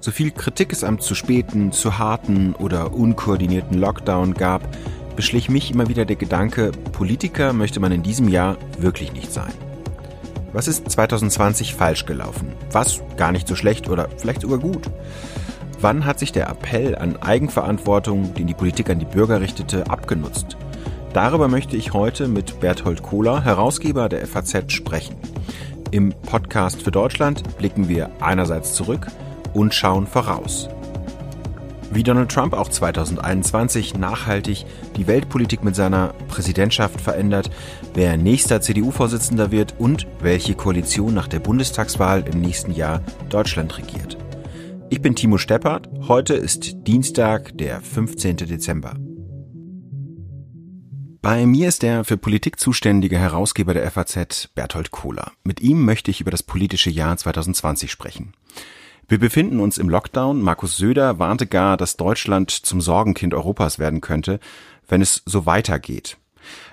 [0.00, 4.62] So viel Kritik es am zu späten, zu harten oder unkoordinierten Lockdown gab,
[5.16, 9.52] beschlich mich immer wieder der Gedanke, Politiker möchte man in diesem Jahr wirklich nicht sein.
[10.52, 12.52] Was ist 2020 falsch gelaufen?
[12.70, 14.88] Was gar nicht so schlecht oder vielleicht sogar gut?
[15.80, 20.56] Wann hat sich der Appell an Eigenverantwortung, den die Politik an die Bürger richtete, abgenutzt?
[21.12, 25.16] Darüber möchte ich heute mit Berthold Kohler, Herausgeber der FAZ, sprechen.
[25.90, 29.06] Im Podcast für Deutschland blicken wir einerseits zurück
[29.54, 30.68] und schauen voraus.
[31.90, 34.66] Wie Donald Trump auch 2021 nachhaltig
[34.96, 37.50] die Weltpolitik mit seiner Präsidentschaft verändert,
[37.94, 44.18] wer nächster CDU-Vorsitzender wird und welche Koalition nach der Bundestagswahl im nächsten Jahr Deutschland regiert.
[44.90, 45.88] Ich bin Timo Steppert.
[46.06, 48.36] Heute ist Dienstag, der 15.
[48.36, 48.94] Dezember.
[51.30, 55.32] Bei mir ist der für Politik zuständige Herausgeber der FAZ, Berthold Kohler.
[55.44, 58.32] Mit ihm möchte ich über das politische Jahr 2020 sprechen.
[59.08, 60.40] Wir befinden uns im Lockdown.
[60.40, 64.40] Markus Söder warnte gar, dass Deutschland zum Sorgenkind Europas werden könnte,
[64.88, 66.16] wenn es so weitergeht.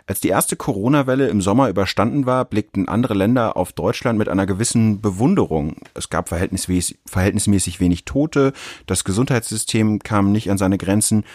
[0.07, 4.45] Als die erste Corona-Welle im Sommer überstanden war, blickten andere Länder auf Deutschland mit einer
[4.45, 5.75] gewissen Bewunderung.
[5.95, 8.53] Es gab verhältnismäßig, verhältnismäßig wenig Tote,
[8.85, 11.25] das Gesundheitssystem kam nicht an seine Grenzen.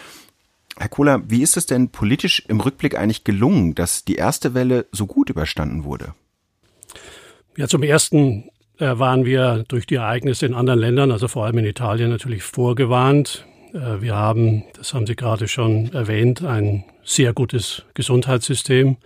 [0.77, 4.85] Herr Kohler, wie ist es denn politisch im Rückblick eigentlich gelungen, dass die erste Welle
[4.91, 6.13] so gut überstanden wurde?
[7.57, 11.59] Ja, zum ersten äh, waren wir durch die Ereignisse in anderen Ländern, also vor allem
[11.59, 13.45] in Italien, natürlich vorgewarnt.
[13.73, 18.97] Äh, wir haben, das haben Sie gerade schon erwähnt, ein sehr gutes Gesundheitssystem.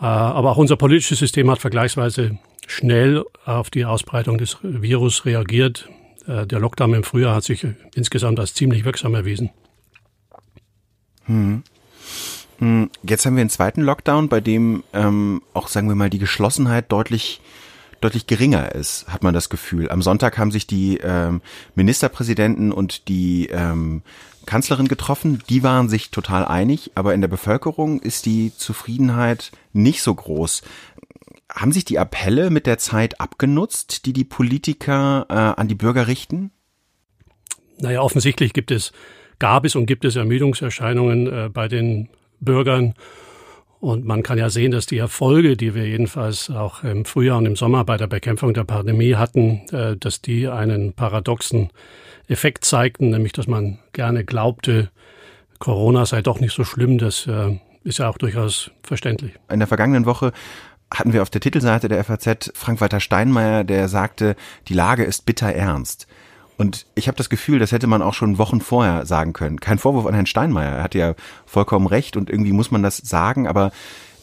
[0.00, 5.88] Äh, aber auch unser politisches System hat vergleichsweise schnell auf die Ausbreitung des Virus reagiert.
[6.26, 9.50] Der Lockdown im Frühjahr hat sich insgesamt als ziemlich wirksam erwiesen.
[11.30, 11.62] Hm.
[12.58, 12.90] hm.
[13.04, 16.90] Jetzt haben wir einen zweiten Lockdown, bei dem ähm, auch, sagen wir mal, die Geschlossenheit
[16.90, 17.40] deutlich
[18.00, 19.90] deutlich geringer ist, hat man das Gefühl.
[19.90, 21.42] Am Sonntag haben sich die ähm,
[21.74, 24.02] Ministerpräsidenten und die ähm,
[24.46, 25.42] Kanzlerin getroffen.
[25.50, 30.62] Die waren sich total einig, aber in der Bevölkerung ist die Zufriedenheit nicht so groß.
[31.52, 36.06] Haben sich die Appelle mit der Zeit abgenutzt, die die Politiker äh, an die Bürger
[36.06, 36.52] richten?
[37.78, 38.92] Naja, offensichtlich gibt es,
[39.40, 42.08] gab es und gibt es Ermüdungserscheinungen äh, bei den
[42.38, 42.94] Bürgern.
[43.80, 47.46] Und man kann ja sehen, dass die Erfolge, die wir jedenfalls auch im Frühjahr und
[47.46, 51.70] im Sommer bei der Bekämpfung der Pandemie hatten, äh, dass die einen paradoxen
[52.28, 54.90] Effekt zeigten, nämlich dass man gerne glaubte,
[55.58, 56.98] Corona sei doch nicht so schlimm.
[56.98, 59.32] Das äh, ist ja auch durchaus verständlich.
[59.50, 60.32] In der vergangenen Woche
[60.92, 64.36] hatten wir auf der Titelseite der FAZ Frank-Walter Steinmeier, der sagte,
[64.68, 66.06] die Lage ist bitter ernst.
[66.60, 69.60] Und ich habe das Gefühl, das hätte man auch schon Wochen vorher sagen können.
[69.60, 71.14] Kein Vorwurf an Herrn Steinmeier, er hat ja
[71.46, 73.72] vollkommen recht und irgendwie muss man das sagen, aber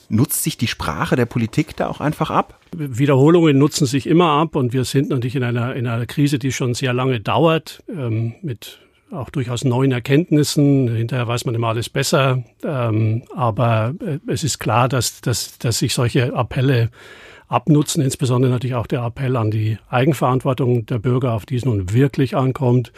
[0.08, 2.60] nutzt sich die Sprache der Politik da auch einfach ab?
[2.76, 6.52] Wiederholungen nutzen sich immer ab und wir sind natürlich in einer, in einer Krise, die
[6.52, 10.96] schon sehr lange dauert, ähm, mit auch durchaus neuen Erkenntnissen.
[10.96, 12.44] Hinterher weiß man immer alles besser.
[12.64, 16.92] Ähm, aber äh, es ist klar, dass, dass, dass sich solche Appelle
[17.48, 21.94] abnutzen, insbesondere natürlich auch der Appell an die Eigenverantwortung der Bürger, auf die es nun
[21.94, 22.92] wirklich ankommt.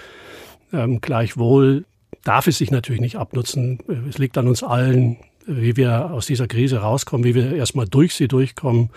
[0.74, 1.86] Ähm, gleichwohl
[2.24, 3.80] darf es sich natürlich nicht abnutzen.
[4.10, 8.16] Es liegt an uns allen, wie wir aus dieser Krise rauskommen, wie wir erstmal durch
[8.16, 8.90] sie durchkommen.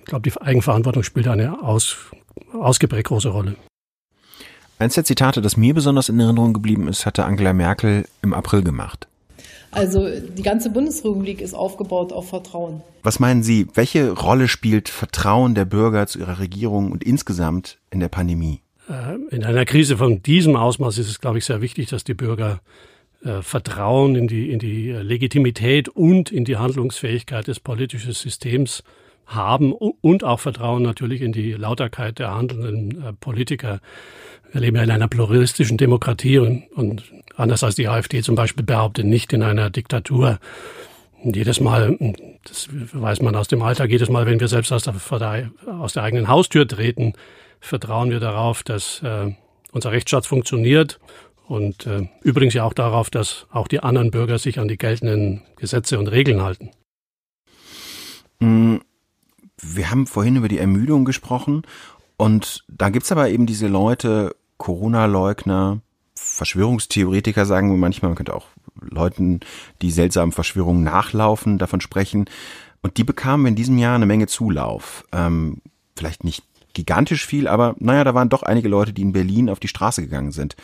[0.00, 1.96] Ich glaube, die Eigenverantwortung spielt eine aus,
[2.52, 3.56] ausgeprägt große Rolle.
[4.78, 8.62] Eins der Zitate, das mir besonders in Erinnerung geblieben ist, hatte Angela Merkel im April
[8.62, 9.06] gemacht.
[9.72, 12.82] Also die ganze Bundesrepublik ist aufgebaut auf Vertrauen.
[13.02, 17.98] Was meinen Sie, welche Rolle spielt Vertrauen der Bürger zu ihrer Regierung und insgesamt in
[17.98, 18.60] der Pandemie?
[18.88, 22.14] Äh, in einer Krise von diesem Ausmaß ist es, glaube ich, sehr wichtig, dass die
[22.14, 22.60] Bürger
[23.24, 28.84] äh, Vertrauen in die, in die Legitimität und in die Handlungsfähigkeit des politischen Systems
[29.34, 33.80] haben und auch Vertrauen natürlich in die Lauterkeit der handelnden äh, Politiker.
[34.52, 37.04] Wir leben ja in einer pluralistischen Demokratie und, und
[37.36, 40.38] anders als die AfD zum Beispiel behauptet, nicht in einer Diktatur.
[41.22, 41.96] Und jedes Mal,
[42.44, 46.02] das weiß man aus dem Alltag, jedes Mal, wenn wir selbst aus der, aus der
[46.02, 47.14] eigenen Haustür treten,
[47.60, 49.32] vertrauen wir darauf, dass äh,
[49.70, 50.98] unser Rechtsstaat funktioniert
[51.46, 55.42] und äh, übrigens ja auch darauf, dass auch die anderen Bürger sich an die geltenden
[55.56, 56.70] Gesetze und Regeln halten.
[58.40, 58.78] Mm,
[59.62, 61.62] wir haben vorhin über die Ermüdung gesprochen
[62.16, 65.80] und da gibt's aber eben diese Leute, Corona-Leugner,
[66.14, 68.46] Verschwörungstheoretiker sagen wir manchmal, man könnte auch
[68.80, 69.40] Leuten,
[69.80, 72.26] die seltsamen Verschwörungen nachlaufen, davon sprechen.
[72.80, 75.04] Und die bekamen in diesem Jahr eine Menge Zulauf.
[75.12, 75.62] Ähm,
[75.96, 76.44] vielleicht nicht
[76.74, 80.02] gigantisch viel, aber naja, da waren doch einige Leute, die in Berlin auf die Straße
[80.02, 80.56] gegangen sind.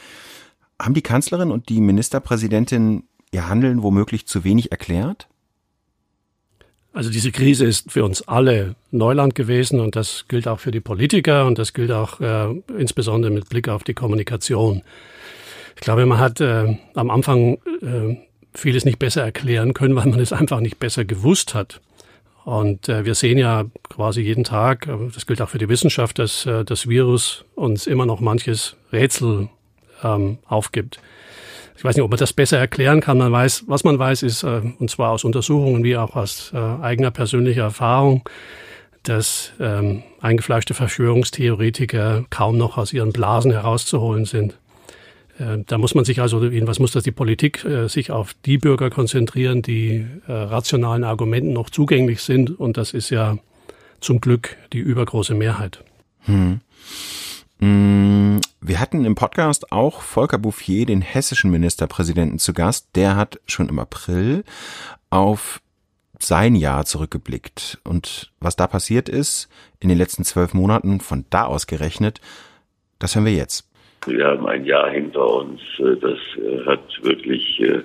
[0.81, 5.29] Haben die Kanzlerin und die Ministerpräsidentin ihr Handeln womöglich zu wenig erklärt?
[6.99, 10.81] Also diese Krise ist für uns alle Neuland gewesen und das gilt auch für die
[10.81, 14.83] Politiker und das gilt auch äh, insbesondere mit Blick auf die Kommunikation.
[15.77, 18.17] Ich glaube, man hat äh, am Anfang äh,
[18.53, 21.81] vieles nicht besser erklären können, weil man es einfach nicht besser gewusst hat.
[22.45, 26.19] Und äh, wir sehen ja quasi jeden Tag, äh, das gilt auch für die Wissenschaft,
[26.19, 29.49] dass äh, das Virus uns immer noch manches Rätsel
[30.03, 30.99] ähm, aufgibt.
[31.79, 33.19] Ich weiß nicht, ob man das besser erklären kann.
[33.19, 36.59] Man weiß, was man weiß, ist, äh, und zwar aus Untersuchungen wie auch aus äh,
[36.59, 38.29] eigener persönlicher Erfahrung,
[39.05, 44.59] dass ähm, eingefleischte Verschwörungstheoretiker kaum noch aus ihren Blasen herauszuholen sind.
[45.39, 48.59] Äh, da muss man sich also, was muss das die Politik, äh, sich auf die
[48.59, 52.59] Bürger konzentrieren, die äh, rationalen Argumenten noch zugänglich sind.
[52.59, 53.39] Und das ist ja
[54.01, 55.85] zum Glück die übergroße Mehrheit.
[56.23, 56.61] Hm.
[57.61, 58.41] Hm.
[58.61, 62.89] Wir hatten im Podcast auch Volker Bouffier, den hessischen Ministerpräsidenten, zu Gast.
[62.97, 64.45] Der hat schon im April
[65.11, 65.61] auf
[66.19, 67.79] sein Jahr zurückgeblickt.
[67.85, 69.49] Und was da passiert ist
[69.81, 72.21] in den letzten zwölf Monaten, von da aus gerechnet,
[72.99, 73.69] das hören wir jetzt.
[74.07, 76.19] Wir haben ein Jahr hinter uns, das
[76.67, 77.83] hat wirklich äh,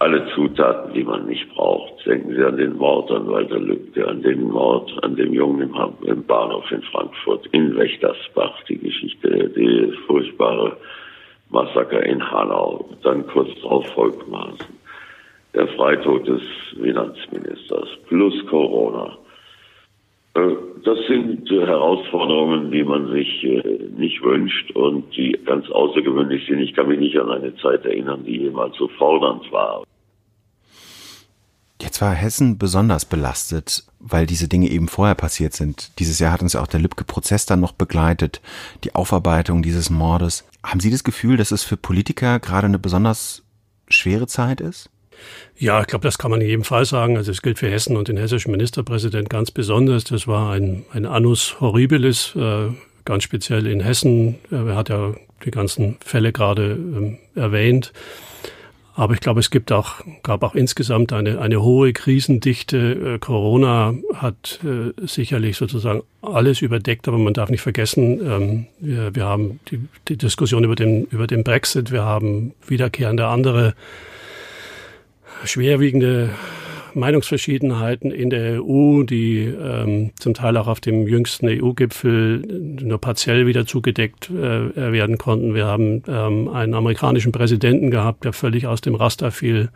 [0.00, 2.06] alle Zutaten, die man nicht braucht.
[2.06, 5.74] Denken Sie an den Mord an Walter Lübcke, an den Mord an dem Jungen im,
[6.06, 10.76] im Bahnhof in Frankfurt, in Wächtersbach, die Geschichte, die furchtbare
[11.50, 14.78] Massaker in Hanau, dann kurz darauf Volkmaßen,
[15.54, 16.42] der Freitod des
[16.80, 19.18] Finanzministers plus Corona.
[20.34, 20.40] Äh,
[20.84, 23.62] das sind Herausforderungen, die man sich äh,
[23.96, 26.60] nicht wünscht und die ganz außergewöhnlich sind.
[26.60, 29.84] Ich kann mich nicht an eine Zeit erinnern, die jemals so fordernd war.
[31.80, 35.92] Jetzt war Hessen besonders belastet, weil diese Dinge eben vorher passiert sind.
[36.00, 38.40] Dieses Jahr hat uns ja auch der Lübcke-Prozess dann noch begleitet,
[38.82, 40.44] die Aufarbeitung dieses Mordes.
[40.64, 43.44] Haben Sie das Gefühl, dass es für Politiker gerade eine besonders
[43.88, 44.90] schwere Zeit ist?
[45.56, 47.16] Ja, ich glaube, das kann man in jedem Fall sagen.
[47.16, 50.04] Also es gilt für Hessen und den hessischen Ministerpräsident ganz besonders.
[50.04, 52.68] Das war ein, ein Annus Horribilis, äh,
[53.04, 54.36] ganz speziell in Hessen.
[54.50, 57.92] Er hat ja die ganzen Fälle gerade ähm, erwähnt.
[58.98, 63.14] Aber ich glaube, es gibt auch, gab auch insgesamt eine, eine hohe Krisendichte.
[63.14, 69.14] Äh, Corona hat äh, sicherlich sozusagen alles überdeckt, aber man darf nicht vergessen, ähm, wir,
[69.14, 73.74] wir haben die, die Diskussion über den, über den Brexit, wir haben wiederkehrende andere
[75.44, 76.30] schwerwiegende
[76.94, 82.38] Meinungsverschiedenheiten in der EU, die ähm, zum Teil auch auf dem jüngsten EU-Gipfel
[82.80, 85.54] nur partiell wieder zugedeckt äh, werden konnten.
[85.54, 89.70] Wir haben ähm, einen amerikanischen Präsidenten gehabt, der völlig aus dem Raster fiel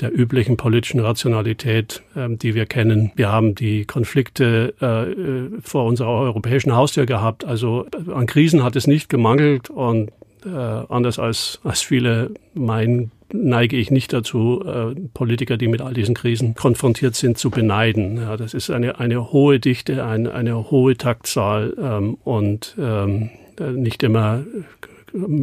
[0.00, 3.12] der üblichen politischen Rationalität, ähm, die wir kennen.
[3.16, 7.44] Wir haben die Konflikte äh, vor unserer europäischen Haustür gehabt.
[7.44, 10.10] Also an Krisen hat es nicht gemangelt und
[10.44, 15.94] äh, anders als, als viele meinen, neige ich nicht dazu, äh, Politiker, die mit all
[15.94, 18.16] diesen Krisen konfrontiert sind, zu beneiden.
[18.16, 24.02] Ja, das ist eine, eine hohe Dichte, ein, eine hohe Taktzahl ähm, und ähm, nicht
[24.02, 24.44] immer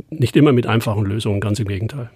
[0.10, 2.10] nicht immer mit einfachen Lösungen, ganz im Gegenteil.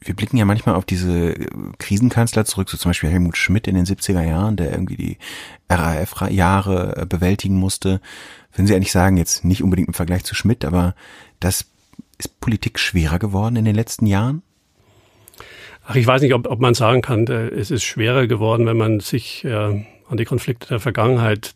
[0.00, 1.34] Wir blicken ja manchmal auf diese
[1.78, 5.18] Krisenkanzler zurück, so zum Beispiel Helmut Schmidt in den 70er Jahren, der irgendwie die
[5.70, 8.02] RAF-Jahre bewältigen musste.
[8.52, 10.94] Würden Sie eigentlich sagen, jetzt nicht unbedingt im Vergleich zu Schmidt, aber
[11.40, 11.64] das
[12.18, 14.42] ist Politik schwerer geworden in den letzten Jahren?
[15.86, 18.76] Ach, ich weiß nicht, ob, ob man sagen kann, äh, es ist schwerer geworden, wenn
[18.76, 21.54] man sich äh, an die Konflikte der Vergangenheit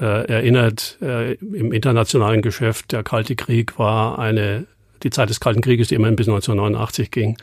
[0.00, 0.98] äh, erinnert.
[1.00, 4.66] Äh, Im internationalen Geschäft, der Kalte Krieg war eine,
[5.02, 7.36] die Zeit des Kalten Krieges, die immerhin bis 1989 ging,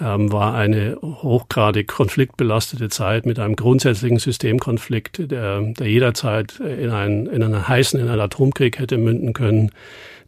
[0.00, 7.26] ähm, war eine hochgradig konfliktbelastete Zeit mit einem grundsätzlichen Systemkonflikt, der, der jederzeit in einen,
[7.26, 9.70] in einen heißen, in einen Atomkrieg hätte münden können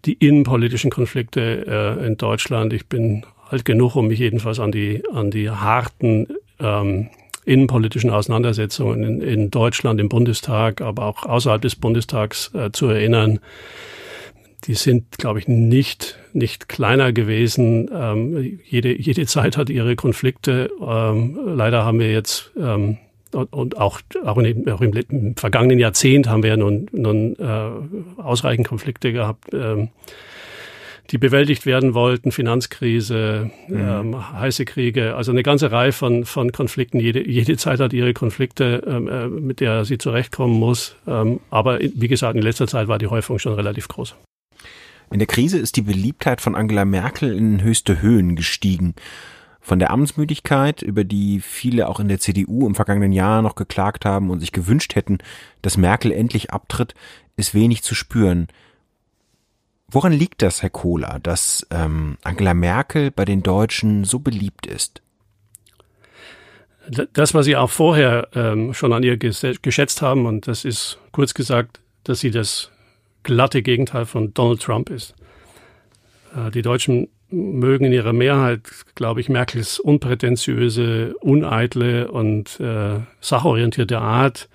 [0.05, 1.67] die innenpolitischen Konflikte
[2.01, 2.73] äh, in Deutschland.
[2.73, 6.27] Ich bin alt genug, um mich jedenfalls an die, an die harten
[6.61, 7.09] ähm,
[7.45, 13.41] innenpolitischen Auseinandersetzungen in, in Deutschland, im Bundestag, aber auch außerhalb des Bundestags äh, zu erinnern.
[14.65, 17.89] Die sind, glaube ich, nicht, nicht kleiner gewesen.
[17.93, 20.71] Ähm, jede, jede Zeit hat ihre Konflikte.
[20.81, 22.99] Ähm, leider haben wir jetzt ähm,
[23.35, 28.67] und auch, auch, in, auch, im, vergangenen Jahrzehnt haben wir ja nun, nun äh, ausreichend
[28.67, 29.89] Konflikte gehabt, ähm,
[31.11, 33.77] die bewältigt werden wollten, Finanzkrise, mhm.
[33.77, 37.01] ähm, heiße Kriege, also eine ganze Reihe von, von Konflikten.
[37.01, 40.97] Jede, jede Zeit hat ihre Konflikte, ähm, äh, mit der sie zurechtkommen muss.
[41.07, 44.17] Ähm, aber wie gesagt, in letzter Zeit war die Häufung schon relativ groß.
[45.11, 48.95] In der Krise ist die Beliebtheit von Angela Merkel in höchste Höhen gestiegen.
[49.61, 54.05] Von der Amtsmüdigkeit, über die viele auch in der CDU im vergangenen Jahr noch geklagt
[54.05, 55.19] haben und sich gewünscht hätten,
[55.63, 56.95] dass Merkel endlich abtritt,
[57.37, 58.49] ist wenig zu spüren.
[59.91, 65.03] Woran liegt das, Herr Kohler, dass ähm, Angela Merkel bei den Deutschen so beliebt ist?
[67.13, 71.35] Das, was Sie auch vorher ähm, schon an ihr geschätzt haben, und das ist kurz
[71.35, 72.71] gesagt, dass sie das
[73.23, 75.15] glatte Gegenteil von Donald Trump ist.
[76.35, 78.63] Äh, die Deutschen mögen in ihrer Mehrheit,
[78.95, 84.49] glaube ich, Merkels unprätentiöse, uneitle und äh, sachorientierte Art.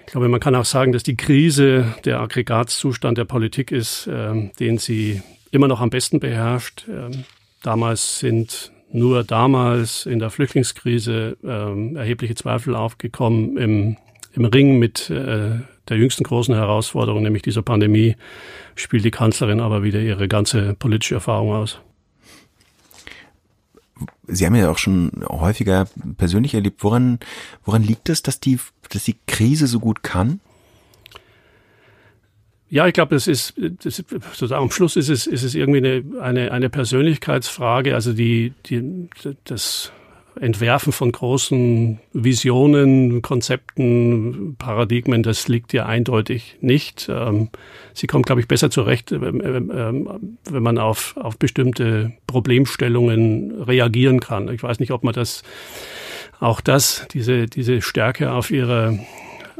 [0.00, 4.50] Ich glaube, man kann auch sagen, dass die Krise der Aggregatzustand der Politik ist, äh,
[4.58, 6.86] den sie immer noch am besten beherrscht.
[6.88, 7.16] Äh,
[7.62, 13.96] damals sind nur damals in der Flüchtlingskrise äh, erhebliche Zweifel aufgekommen im,
[14.32, 18.16] im Ring mit äh, der jüngsten großen Herausforderung, nämlich dieser Pandemie,
[18.74, 21.78] spielt die Kanzlerin aber wieder ihre ganze politische Erfahrung aus.
[24.26, 26.84] Sie haben ja auch schon häufiger persönlich erlebt.
[26.84, 27.18] Woran,
[27.64, 28.58] woran liegt es, dass die,
[28.90, 30.40] dass die Krise so gut kann?
[32.70, 36.22] Ja, ich glaube, das ist, das sozusagen am Schluss ist es, ist es irgendwie eine,
[36.22, 37.94] eine, eine Persönlichkeitsfrage.
[37.94, 39.08] Also die, die,
[39.42, 39.90] das
[40.40, 47.10] Entwerfen von großen Visionen, Konzepten, Paradigmen, das liegt ihr eindeutig nicht.
[47.10, 47.50] Ähm,
[47.92, 54.20] sie kommt, glaube ich, besser zurecht, ähm, ähm, wenn man auf, auf bestimmte Problemstellungen reagieren
[54.20, 54.48] kann.
[54.48, 55.42] Ich weiß nicht, ob man das
[56.38, 58.98] auch das, diese, diese Stärke auf ihre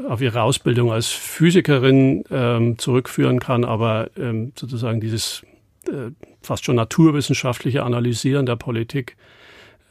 [0.08, 5.42] auf ihre Ausbildung als Physikerin ähm, zurückführen kann, aber ähm, sozusagen dieses
[5.88, 9.39] äh, fast schon naturwissenschaftliche Analysieren der Politik, äh,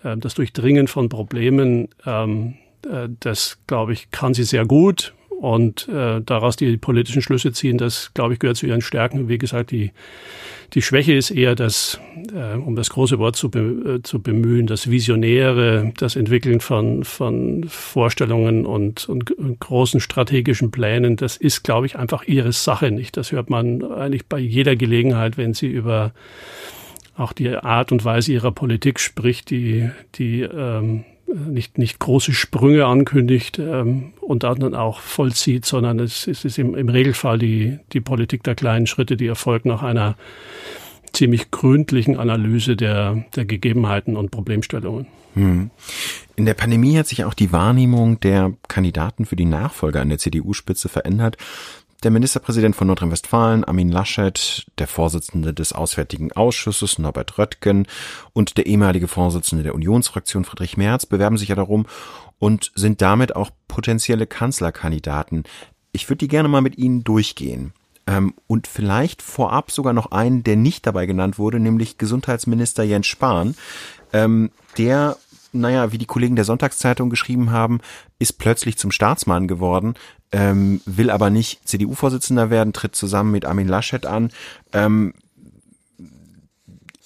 [0.03, 2.56] das Durchdringen von Problemen, ähm,
[2.89, 7.77] äh, das glaube ich, kann sie sehr gut und äh, daraus die politischen Schlüsse ziehen,
[7.77, 9.29] das glaube ich gehört zu ihren Stärken.
[9.29, 9.91] Wie gesagt, die
[10.74, 12.00] die Schwäche ist eher das,
[12.34, 17.03] äh, um das große Wort zu, be äh, zu bemühen, das Visionäre, das Entwickeln von,
[17.03, 21.15] von Vorstellungen und, und, und großen strategischen Plänen.
[21.15, 23.18] Das ist, glaube ich, einfach ihre Sache nicht.
[23.18, 26.13] Das hört man eigentlich bei jeder Gelegenheit, wenn sie über
[27.19, 32.85] auch die Art und Weise ihrer Politik spricht, die, die ähm, nicht, nicht große Sprünge
[32.85, 38.01] ankündigt ähm, und dann auch vollzieht, sondern es, es ist im, im Regelfall die, die
[38.01, 40.15] Politik der kleinen Schritte, die erfolgt nach einer
[41.13, 45.07] ziemlich gründlichen Analyse der, der Gegebenheiten und Problemstellungen.
[45.33, 45.69] Hm.
[46.35, 50.17] In der Pandemie hat sich auch die Wahrnehmung der Kandidaten für die Nachfolger an der
[50.17, 51.38] CDU-Spitze verändert.
[52.01, 57.88] Der Ministerpräsident von Nordrhein-Westfalen, Armin Laschet, der Vorsitzende des Auswärtigen Ausschusses, Norbert Röttgen,
[58.32, 61.88] und der ehemalige Vorsitzende der Unionsfraktion, Friedrich Merz, bewerben sich ja darum
[62.38, 65.44] und sind damit auch potenzielle Kanzlerkandidaten.
[65.91, 67.74] Ich würde die gerne mal mit Ihnen durchgehen.
[68.08, 73.08] Ähm, und vielleicht vorab sogar noch einen, der nicht dabei genannt wurde, nämlich Gesundheitsminister Jens
[73.08, 73.56] Spahn.
[74.13, 75.18] Ähm, der
[75.51, 77.79] naja, wie die Kollegen der Sonntagszeitung geschrieben haben,
[78.20, 79.96] ist plötzlich zum Staatsmann geworden,
[80.32, 84.32] ähm, will aber nicht CDU-Vorsitzender werden, tritt zusammen mit Armin Laschet an.
[84.74, 85.13] Ähm,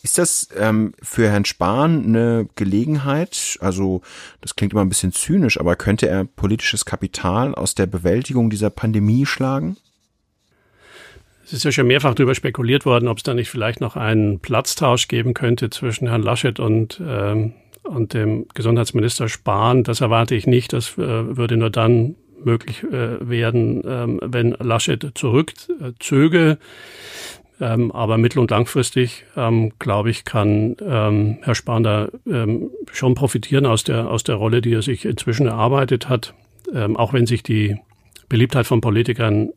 [0.04, 3.58] ist das ähm, für Herrn Spahn eine Gelegenheit?
[3.62, 4.02] Also,
[4.42, 8.70] das klingt immer ein bisschen zynisch, aber könnte er politisches Kapital aus der Bewältigung dieser
[8.70, 9.78] Pandemie schlagen?
[11.46, 14.40] Es ist ja schon mehrfach darüber spekuliert worden, ob es da nicht vielleicht noch einen
[14.40, 19.84] Platztausch geben könnte zwischen Herrn Laschet und ähm, und dem Gesundheitsminister Spahn.
[19.84, 20.74] Das erwarte ich nicht.
[20.74, 26.58] Das äh, würde nur dann möglich äh, werden, ähm, wenn Laschet zurückzöge.
[27.62, 30.76] Ähm, aber mittel- und langfristig, ähm, glaube ich, kann
[31.42, 32.10] Herr Spahn da
[32.92, 36.34] schon profitieren aus der, aus der Rolle, die er sich inzwischen erarbeitet hat.
[36.96, 37.78] Auch wenn sich die
[38.28, 39.52] Beliebtheit von Politikern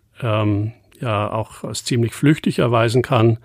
[1.01, 3.39] ja auch als ziemlich flüchtig erweisen kann.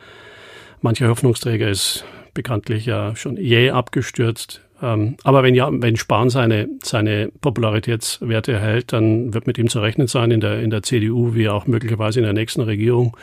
[0.82, 4.62] Mancher Hoffnungsträger ist bekanntlich ja schon jäh abgestürzt.
[4.82, 9.80] Ähm, aber wenn ja, wenn Spahn seine, seine Popularitätswerte erhält, dann wird mit ihm zu
[9.80, 13.16] rechnen sein in der, in der CDU, wie auch möglicherweise in der nächsten Regierung.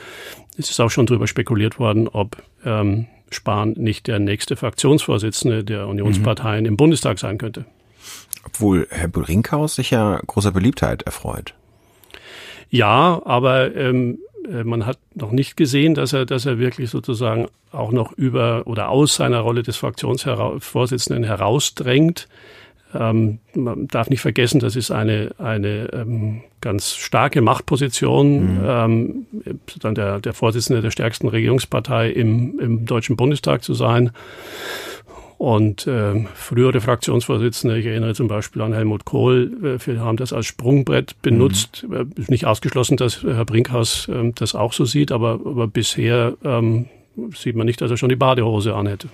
[0.56, 5.88] Es ist auch schon darüber spekuliert worden, ob ähm, Spahn nicht der nächste Fraktionsvorsitzende der
[5.88, 6.68] Unionsparteien mhm.
[6.68, 7.64] im Bundestag sein könnte.
[8.44, 11.54] Obwohl Herr Brinkhaus sich ja großer Beliebtheit erfreut.
[12.70, 14.27] Ja, aber ähm, äh,
[14.64, 18.88] man hat noch nicht gesehen, dass er, dass er wirklich sozusagen auch noch über oder
[18.88, 22.28] aus seiner Rolle des Fraktionsvorsitzenden herausdrängt.
[22.94, 28.64] Ähm, man darf nicht vergessen, das ist eine, eine ähm, ganz starke Machtposition, mhm.
[28.66, 29.26] ähm,
[29.80, 34.10] dann der, der Vorsitzende der stärksten Regierungspartei im, im Deutschen Bundestag zu sein.
[35.38, 40.32] Und äh, frühere Fraktionsvorsitzende, ich erinnere zum Beispiel an Helmut Kohl, äh, wir haben das
[40.32, 41.86] als Sprungbrett benutzt.
[41.88, 42.12] Mhm.
[42.16, 46.86] Ist nicht ausgeschlossen, dass Herr Brinkhaus äh, das auch so sieht, aber, aber bisher ähm,
[47.36, 49.08] sieht man nicht, dass er schon die Badehose anhätte.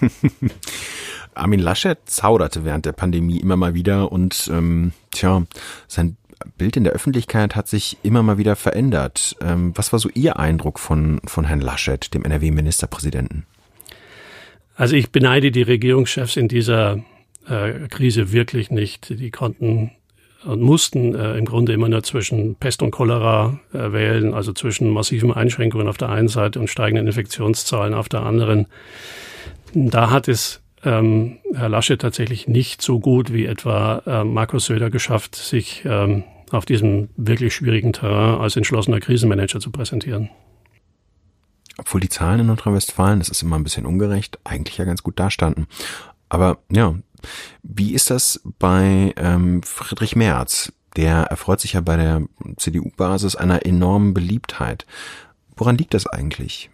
[1.34, 5.44] Armin Laschet zauderte während der Pandemie immer mal wieder und ähm, tja,
[5.86, 6.16] sein
[6.56, 9.36] Bild in der Öffentlichkeit hat sich immer mal wieder verändert.
[9.40, 13.46] Ähm, was war so Ihr Eindruck von, von Herrn Laschet, dem NRW-Ministerpräsidenten?
[14.78, 17.02] Also ich beneide die Regierungschefs in dieser
[17.48, 19.10] äh, Krise wirklich nicht.
[19.10, 19.90] Die konnten
[20.44, 24.88] und mussten äh, im Grunde immer nur zwischen Pest und Cholera äh, wählen, also zwischen
[24.90, 28.66] massiven Einschränkungen auf der einen Seite und steigenden Infektionszahlen auf der anderen.
[29.74, 34.90] Da hat es ähm, Herr Laschet tatsächlich nicht so gut wie etwa äh, Markus Söder
[34.90, 40.30] geschafft, sich ähm, auf diesem wirklich schwierigen Terrain als entschlossener Krisenmanager zu präsentieren.
[41.78, 45.18] Obwohl die Zahlen in Nordrhein-Westfalen, das ist immer ein bisschen ungerecht, eigentlich ja ganz gut
[45.18, 45.66] dastanden.
[46.28, 46.94] Aber ja,
[47.62, 50.72] wie ist das bei ähm, Friedrich Merz?
[50.96, 52.22] Der erfreut sich ja bei der
[52.56, 54.86] CDU-Basis einer enormen Beliebtheit.
[55.56, 56.70] Woran liegt das eigentlich?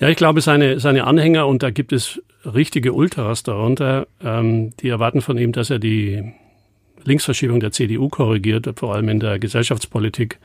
[0.00, 4.88] Ja, ich glaube, seine, seine Anhänger, und da gibt es richtige Ultras darunter, ähm, die
[4.88, 6.32] erwarten von ihm, dass er die
[7.04, 10.38] Linksverschiebung der CDU korrigiert, vor allem in der Gesellschaftspolitik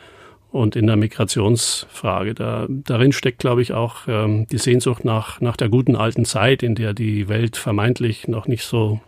[0.56, 2.34] und in der Migrationsfrage.
[2.34, 6.64] Da, darin steckt, glaube ich, auch ähm, die Sehnsucht nach, nach der guten alten Zeit,
[6.64, 9.02] in der die Welt vermeintlich noch nicht so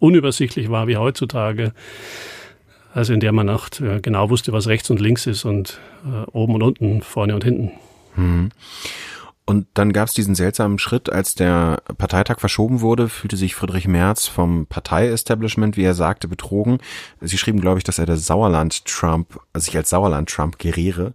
[0.00, 1.72] unübersichtlich war wie heutzutage.
[2.92, 6.28] Also in der man auch äh, genau wusste, was rechts und links ist und äh,
[6.32, 7.70] oben und unten, vorne und hinten.
[8.16, 8.50] Hm.
[9.48, 13.88] Und dann gab es diesen seltsamen Schritt, als der Parteitag verschoben wurde, fühlte sich Friedrich
[13.88, 16.80] Merz vom Partei-Establishment, wie er sagte, betrogen.
[17.22, 21.14] Sie schrieben, glaube ich, dass er der Sauerland-Trump, also sich als Sauerland-Trump geriere.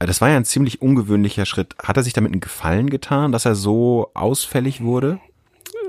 [0.00, 1.76] Das war ja ein ziemlich ungewöhnlicher Schritt.
[1.80, 5.20] Hat er sich damit einen Gefallen getan, dass er so ausfällig wurde?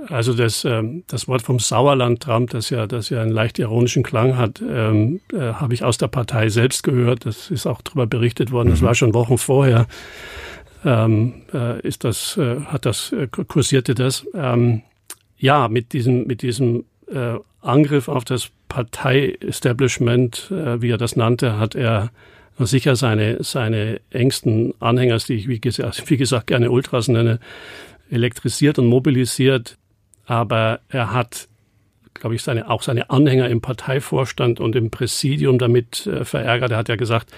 [0.09, 4.37] Also das, ähm, das Wort vom Sauerland-Trump, das ja, das ja einen leicht ironischen Klang
[4.37, 7.25] hat, ähm, äh, habe ich aus der Partei selbst gehört.
[7.25, 8.69] Das ist auch darüber berichtet worden.
[8.69, 8.85] Das mhm.
[8.85, 9.87] war schon Wochen vorher
[10.85, 14.25] ähm, äh, ist das, äh, hat das, äh, kursierte das.
[14.33, 14.83] Ähm,
[15.37, 21.57] ja, mit diesem, mit diesem äh, Angriff auf das Partei-Establishment, äh, wie er das nannte,
[21.57, 22.11] hat er
[22.57, 27.39] sicher seine, seine engsten Anhänger, die ich wie gesagt, wie gesagt gerne Ultras nenne,
[28.09, 29.77] elektrisiert und mobilisiert.
[30.25, 31.47] Aber er hat,
[32.13, 36.71] glaube ich, seine, auch seine Anhänger im Parteivorstand und im Präsidium damit äh, verärgert.
[36.71, 37.31] Er hat ja gesagt,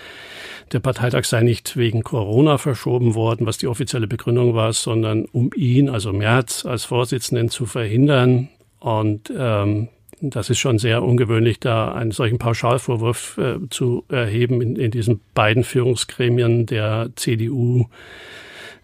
[0.73, 5.51] der Parteitag sei nicht wegen Corona verschoben worden, was die offizielle Begründung war, sondern um
[5.55, 8.49] ihn, also Merz, als Vorsitzenden zu verhindern.
[8.79, 9.89] Und ähm,
[10.21, 15.19] das ist schon sehr ungewöhnlich, da einen solchen Pauschalvorwurf äh, zu erheben in, in diesen
[15.34, 17.88] beiden Führungsgremien der CDU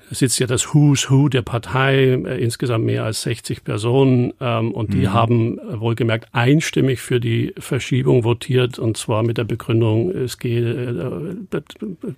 [0.09, 4.33] sitzt ja das Who's Who der Partei, äh, insgesamt mehr als 60 Personen.
[4.39, 5.13] Ähm, und die mhm.
[5.13, 11.37] haben äh, wohlgemerkt einstimmig für die Verschiebung votiert und zwar mit der Begründung, es gehe
[11.51, 11.61] äh,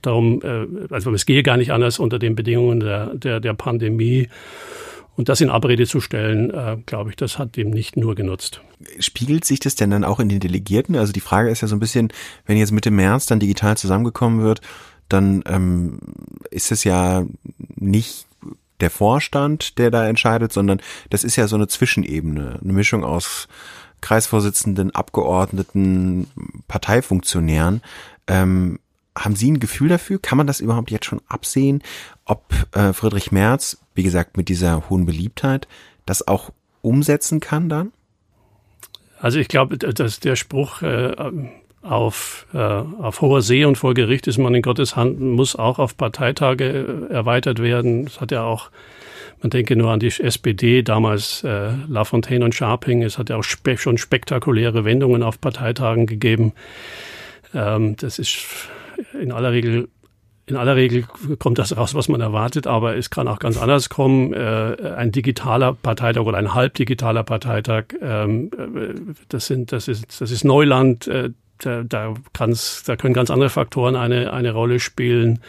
[0.02, 4.30] darum, äh, also es gehe gar nicht anders unter den Bedingungen der, der, der Pandemie.
[5.16, 8.62] Und das in Abrede zu stellen, äh, glaube ich, das hat dem nicht nur genutzt.
[9.00, 10.96] Spiegelt sich das denn dann auch in den Delegierten?
[10.96, 12.08] Also die Frage ist ja so ein bisschen,
[12.46, 14.62] wenn jetzt Mitte März dann digital zusammengekommen wird,
[15.10, 16.00] dann ähm,
[16.52, 17.26] ist es ja
[17.76, 18.26] nicht
[18.80, 23.48] der Vorstand, der da entscheidet, sondern das ist ja so eine Zwischenebene, eine Mischung aus
[24.02, 26.28] Kreisvorsitzenden, Abgeordneten,
[26.68, 27.82] Parteifunktionären.
[28.28, 28.80] Ähm,
[29.18, 30.20] haben Sie ein Gefühl dafür?
[30.20, 31.84] Kann man das überhaupt jetzt schon absehen,
[32.24, 35.68] ob äh, Friedrich Merz, wie gesagt, mit dieser hohen Beliebtheit,
[36.06, 37.92] das auch umsetzen kann dann?
[39.20, 41.32] Also ich glaube, dass der Spruch, äh,
[41.82, 45.80] auf, äh, auf hoher See und vor Gericht ist man in Gottes Hand, muss auch
[45.80, 46.66] auf Parteitage
[47.10, 48.06] äh, erweitert werden.
[48.06, 48.70] Das hat ja auch,
[49.42, 53.44] man denke nur an die SPD, damals äh, Lafontaine und Scharping, es hat ja auch
[53.44, 56.54] spe schon spektakuläre Wendungen auf Parteitagen gegeben.
[57.54, 58.70] Ähm, das ist
[59.20, 59.88] in aller Regel
[60.50, 61.06] in aller Regel
[61.38, 64.34] kommt das raus, was man erwartet, aber es kann auch ganz anders kommen.
[64.34, 68.96] Äh, ein digitaler Parteitag oder ein halbdigitaler Parteitag, ähm, äh,
[69.30, 71.08] das sind, das ist, das ist Neuland.
[71.60, 75.40] Da, da, kann's, da können ganz andere Faktoren eine, eine Rolle spielen.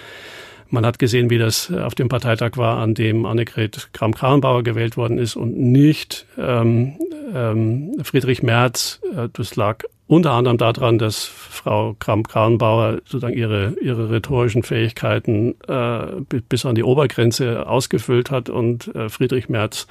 [0.68, 5.18] Man hat gesehen, wie das auf dem Parteitag war, an dem Annegret Kramp-Karrenbauer gewählt worden
[5.18, 6.96] ist und nicht ähm,
[7.35, 9.01] ähm, Friedrich Merz.
[9.16, 16.07] Äh, das lag unter anderem daran, dass Frau Kramp-Karrenbauer sozusagen ihre, ihre rhetorischen Fähigkeiten äh,
[16.49, 19.87] bis an die Obergrenze ausgefüllt hat und äh, Friedrich Merz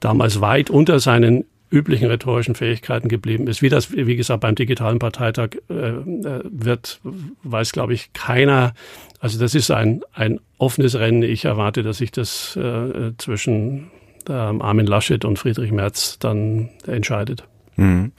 [0.00, 1.44] damals weit unter seinen
[1.76, 3.62] üblichen rhetorischen Fähigkeiten geblieben ist.
[3.62, 7.00] Wie das, wie gesagt, beim digitalen Parteitag äh, äh, wird,
[7.42, 8.72] weiß, glaube ich, keiner.
[9.20, 11.22] Also das ist ein, ein offenes Rennen.
[11.22, 13.90] Ich erwarte, dass sich das äh, zwischen
[14.28, 17.44] ähm, Armin Laschet und Friedrich Merz dann entscheidet.
[17.76, 18.12] Mhm.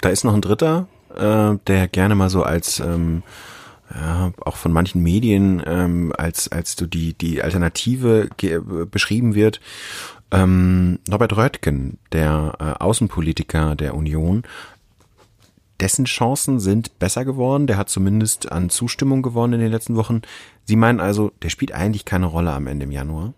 [0.00, 3.22] Da ist noch ein dritter, äh, der gerne mal so als ähm
[3.94, 8.28] ja, auch von manchen Medien ähm, als als du die die Alternative
[8.90, 9.60] beschrieben wird
[10.30, 14.42] ähm, Norbert Röttgen, der äh, Außenpolitiker der Union,
[15.80, 17.66] dessen Chancen sind besser geworden.
[17.66, 20.22] Der hat zumindest an Zustimmung gewonnen in den letzten Wochen.
[20.64, 23.34] Sie meinen also, der spielt eigentlich keine Rolle am Ende im Januar?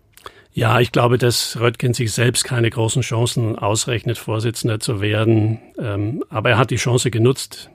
[0.53, 5.59] Ja, ich glaube, dass Röttgen sich selbst keine großen Chancen ausrechnet, Vorsitzender zu werden.
[5.79, 7.69] Ähm, aber er hat die Chance genutzt,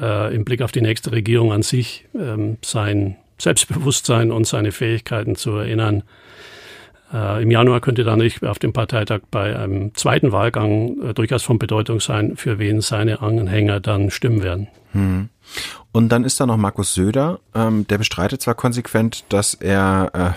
[0.00, 5.36] äh, im Blick auf die nächste Regierung an sich ähm, sein Selbstbewusstsein und seine Fähigkeiten
[5.36, 6.04] zu erinnern.
[7.16, 11.42] Äh, Im Januar könnte dann nicht auf dem Parteitag bei einem zweiten Wahlgang äh, durchaus
[11.42, 14.68] von Bedeutung sein, für wen seine Anhänger dann stimmen werden.
[14.92, 15.28] Hm.
[15.92, 20.34] Und dann ist da noch Markus Söder, ähm, der bestreitet zwar konsequent, dass er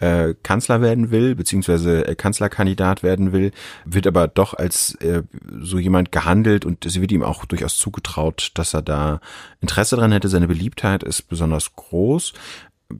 [0.00, 3.52] äh, äh, Kanzler werden will, beziehungsweise äh, Kanzlerkandidat werden will,
[3.84, 5.22] wird aber doch als äh,
[5.60, 9.20] so jemand gehandelt und es wird ihm auch durchaus zugetraut, dass er da
[9.60, 10.28] Interesse dran hätte.
[10.28, 12.32] Seine Beliebtheit ist besonders groß.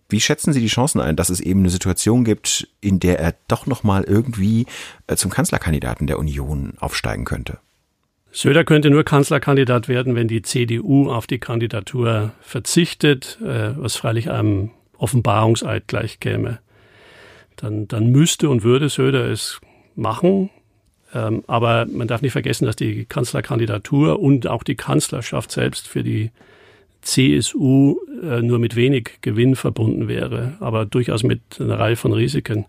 [0.09, 3.35] Wie schätzen Sie die Chancen ein, dass es eben eine Situation gibt, in der er
[3.49, 4.67] doch nochmal irgendwie
[5.07, 7.59] äh, zum Kanzlerkandidaten der Union aufsteigen könnte?
[8.33, 14.31] Söder könnte nur Kanzlerkandidat werden, wenn die CDU auf die Kandidatur verzichtet, äh, was freilich
[14.31, 16.59] einem Offenbarungseid gleich käme
[17.57, 19.61] dann, dann müsste und würde Söder es
[19.95, 20.51] machen.
[21.15, 26.03] Ähm, aber man darf nicht vergessen, dass die Kanzlerkandidatur und auch die Kanzlerschaft selbst für
[26.03, 26.31] die
[27.07, 32.67] CSU äh, nur mit wenig Gewinn verbunden wäre, aber durchaus mit einer Reihe von Risiken.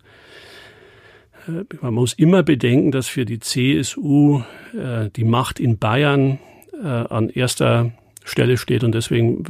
[1.47, 4.41] Äh, man muss immer bedenken, dass für die CSU
[4.77, 6.39] äh, die Macht in Bayern
[6.81, 7.91] äh, an erster
[8.23, 9.43] Stelle steht und deswegen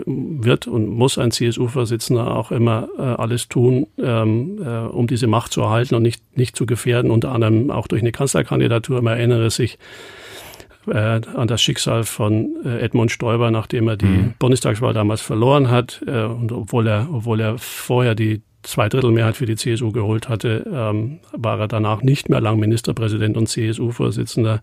[0.43, 5.51] wird und muss ein CSU-Vorsitzender auch immer äh, alles tun, ähm, äh, um diese Macht
[5.51, 9.01] zu erhalten und nicht, nicht zu gefährden, unter anderem auch durch eine Kanzlerkandidatur.
[9.01, 9.79] Man erinnere sich
[10.87, 14.33] äh, an das Schicksal von äh, Edmund Stoiber, nachdem er die mhm.
[14.39, 19.55] Bundestagswahl damals verloren hat äh, und obwohl er, obwohl er vorher die Zweidrittelmehrheit für die
[19.55, 24.61] CSU geholt hatte, ähm, war er danach nicht mehr lang Ministerpräsident und CSU-Vorsitzender.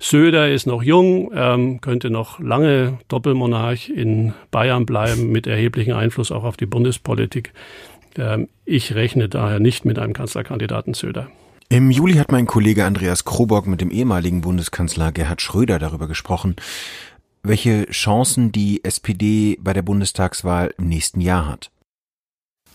[0.00, 6.32] Söder ist noch jung, ähm, könnte noch lange Doppelmonarch in Bayern bleiben, mit erheblichem Einfluss
[6.32, 7.52] auch auf die Bundespolitik.
[8.16, 11.28] Ähm, ich rechne daher nicht mit einem Kanzlerkandidaten Söder.
[11.70, 16.56] Im Juli hat mein Kollege Andreas Krobock mit dem ehemaligen Bundeskanzler Gerhard Schröder darüber gesprochen,
[17.42, 21.70] welche Chancen die SPD bei der Bundestagswahl im nächsten Jahr hat.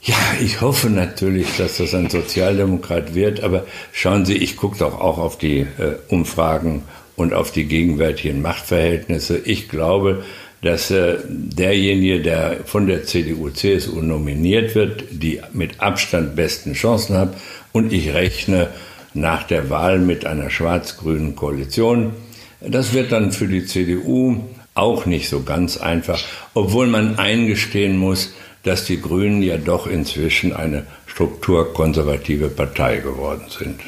[0.04, 5.02] Ja, ich hoffe natürlich, dass das ein Sozialdemokrat wird, aber schauen Sie, ich gucke doch
[5.02, 6.84] auch auf die äh, Umfragen
[7.16, 9.40] und auf die gegenwärtigen Machtverhältnisse.
[9.40, 10.24] Ich glaube,
[10.62, 17.18] dass äh, derjenige, der von der CDU, CSU nominiert wird, die mit Abstand besten Chancen
[17.18, 17.36] hat.
[17.74, 18.70] Und ich rechne
[19.14, 22.14] nach der Wahl mit einer schwarz-grünen Koalition.
[22.62, 24.38] Das wird dann für die CDU
[24.74, 28.34] auch nicht so ganz einfach, obwohl man eingestehen muss,
[28.64, 33.82] dass die Grünen ja doch inzwischen eine strukturkonservative Partei geworden sind.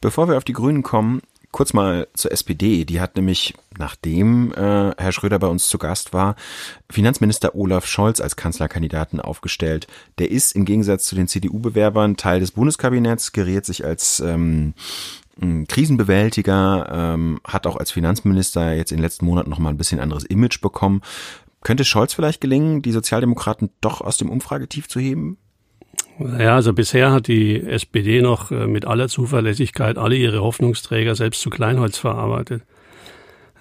[0.00, 1.20] Bevor wir auf die Grünen kommen,
[1.52, 2.84] kurz mal zur SPD.
[2.84, 6.36] Die hat nämlich, nachdem äh, Herr Schröder bei uns zu Gast war,
[6.90, 9.86] Finanzminister Olaf Scholz als Kanzlerkandidaten aufgestellt.
[10.18, 14.74] Der ist im Gegensatz zu den CDU-Bewerbern Teil des Bundeskabinetts, geriert sich als ähm,
[15.68, 20.00] Krisenbewältiger, ähm, hat auch als Finanzminister jetzt in den letzten Monaten noch mal ein bisschen
[20.00, 21.00] anderes Image bekommen.
[21.62, 25.38] Könnte Scholz vielleicht gelingen, die Sozialdemokraten doch aus dem Umfragetief zu heben?
[26.38, 31.40] Ja, also bisher hat die SPD noch äh, mit aller Zuverlässigkeit alle ihre Hoffnungsträger selbst
[31.40, 32.62] zu Kleinholz verarbeitet.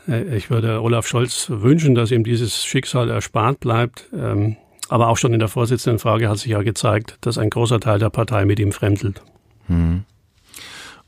[0.08, 4.08] Äh, ich würde Olaf Scholz wünschen, dass ihm dieses Schicksal erspart bleibt.
[4.14, 4.58] Ähm,
[4.90, 8.10] aber auch schon in der Vorsitzendenfrage hat sich ja gezeigt, dass ein großer Teil der
[8.10, 9.22] Partei mit ihm fremdelt.
[9.68, 10.04] Hm.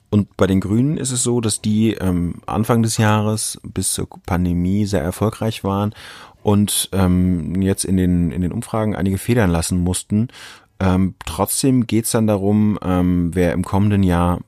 [0.09, 4.07] Und bei den Grünen ist es so, dass die ähm, Anfang des Jahres bis zur
[4.25, 5.93] Pandemie sehr erfolgreich waren
[6.43, 10.27] und ähm, jetzt in den, in den Umfragen einige Federn lassen mussten.
[10.81, 14.39] Ähm, trotzdem geht's dann darum, ähm, wer im kommenden Jahr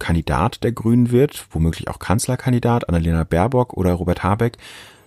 [0.00, 4.58] Kandidat der Grünen wird, womöglich auch Kanzlerkandidat, Annalena Baerbock oder Robert Habeck.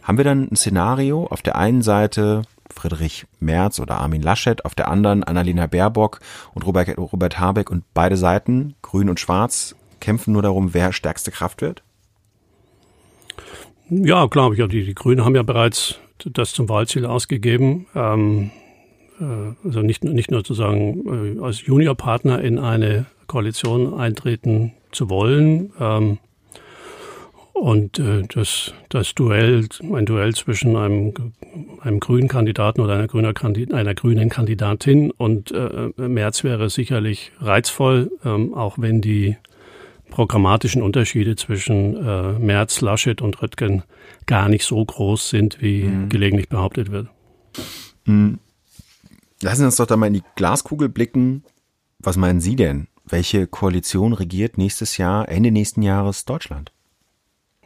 [0.03, 4.73] Haben wir dann ein Szenario, auf der einen Seite Friedrich Merz oder Armin Laschet, auf
[4.73, 6.21] der anderen Annalena Baerbock
[6.53, 11.31] und Robert, Robert Habeck und beide Seiten, Grün und Schwarz, kämpfen nur darum, wer stärkste
[11.31, 11.83] Kraft wird?
[13.89, 14.65] Ja, glaube ich.
[14.69, 17.87] Die, die Grünen haben ja bereits das zum Wahlziel ausgegeben.
[17.95, 18.66] Ähm, äh,
[19.63, 25.71] also nicht, nicht nur zu sagen, äh, als Juniorpartner in eine Koalition eintreten zu wollen.
[25.79, 26.19] Ähm,
[27.53, 31.13] und äh, das, das Duell, ein Duell zwischen einem,
[31.81, 37.31] einem grünen Kandidaten oder einer, grüner Kandid einer grünen Kandidatin und äh, März wäre sicherlich
[37.39, 39.37] reizvoll, ähm, auch wenn die
[40.11, 43.83] programmatischen Unterschiede zwischen äh, Merz, Laschet und Röttgen
[44.27, 46.09] gar nicht so groß sind, wie mhm.
[46.09, 47.07] gelegentlich behauptet wird.
[48.05, 48.39] Mhm.
[49.41, 51.43] Lassen Sie uns doch da mal in die Glaskugel blicken.
[51.99, 52.87] Was meinen Sie denn?
[53.05, 56.71] Welche Koalition regiert nächstes Jahr, Ende nächsten Jahres Deutschland?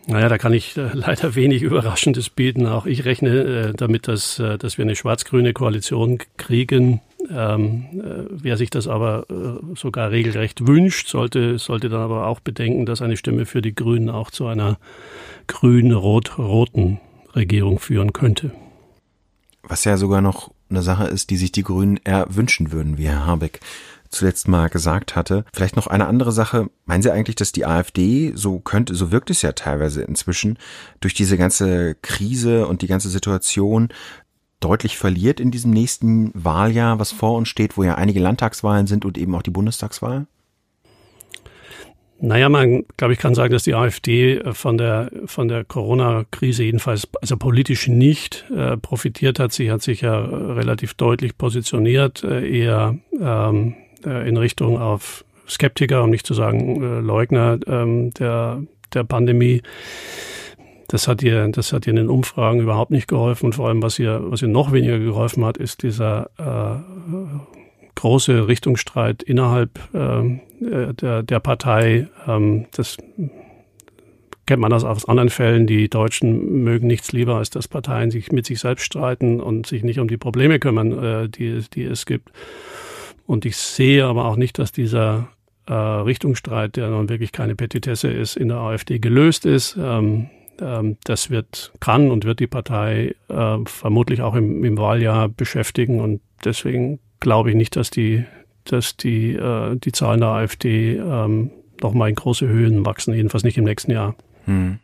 [0.07, 2.65] Naja, da kann ich äh, leider wenig Überraschendes bieten.
[2.65, 7.01] Auch ich rechne äh, damit, dass, äh, dass wir eine schwarz-grüne Koalition kriegen.
[7.29, 9.25] Ähm, äh, wer sich das aber
[9.75, 14.09] sogar regelrecht wünscht, sollte, sollte dann aber auch bedenken, dass eine Stimme für die Grünen
[14.09, 14.79] auch zu einer
[15.47, 16.99] grün-rot-roten
[17.35, 18.51] Regierung führen könnte.
[19.63, 23.07] Was ja sogar noch eine Sache ist, die sich die Grünen eher wünschen würden, wie
[23.07, 23.59] Herr Habeck
[24.09, 25.45] zuletzt mal gesagt hatte.
[25.53, 26.69] Vielleicht noch eine andere Sache.
[26.85, 30.57] Meinen Sie eigentlich, dass die AfD, so könnte, so wirkt es ja teilweise inzwischen,
[30.99, 33.89] durch diese ganze Krise und die ganze Situation
[34.59, 39.05] deutlich verliert in diesem nächsten Wahljahr, was vor uns steht, wo ja einige Landtagswahlen sind
[39.05, 40.27] und eben auch die Bundestagswahl?
[42.23, 46.63] Naja, man, glaube ich, kann sagen, dass die AfD äh, von der, von der Corona-Krise
[46.63, 49.53] jedenfalls, also politisch nicht äh, profitiert hat.
[49.53, 55.25] Sie hat sich ja äh, relativ deutlich positioniert, äh, eher ähm, äh, in Richtung auf
[55.49, 58.61] Skeptiker, um nicht zu sagen äh, Leugner ähm, der,
[58.93, 59.63] der Pandemie.
[60.89, 63.47] Das hat ihr, das hat ihr in den Umfragen überhaupt nicht geholfen.
[63.47, 67.50] Und vor allem, was ihr, was ihr noch weniger geholfen hat, ist dieser äh,
[68.01, 72.07] große Richtungsstreit innerhalb ähm, äh, der, der Partei.
[72.27, 72.97] Ähm, das
[74.47, 75.67] kennt man das aus anderen Fällen.
[75.67, 79.83] Die Deutschen mögen nichts lieber, als dass Parteien sich mit sich selbst streiten und sich
[79.83, 82.31] nicht um die Probleme kümmern, äh, die, die es gibt.
[83.27, 85.29] Und ich sehe aber auch nicht, dass dieser
[85.67, 89.77] äh, Richtungsstreit, der nun wirklich keine Petitesse ist, in der AfD gelöst ist.
[89.79, 95.29] Ähm, ähm, das wird, kann und wird die Partei äh, vermutlich auch im, im Wahljahr
[95.29, 98.25] beschäftigen und deswegen glaube ich nicht, dass die,
[98.65, 103.57] dass die, äh, die Zahlen der AfD ähm, nochmal in große Höhen wachsen, jedenfalls nicht
[103.57, 104.15] im nächsten Jahr.
[104.45, 104.79] Hm.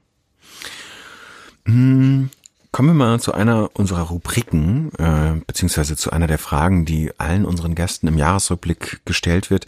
[1.65, 2.29] Hm.
[2.71, 7.45] Kommen wir mal zu einer unserer Rubriken, äh, beziehungsweise zu einer der Fragen, die allen
[7.45, 9.65] unseren Gästen im Jahresrückblick gestellt wird.